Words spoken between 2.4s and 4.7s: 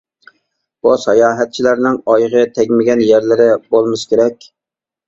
تەگمىگەن يەرلىرى بولمىسا كېرەك.